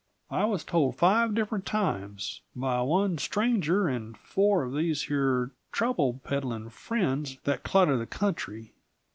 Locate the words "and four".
3.87-4.63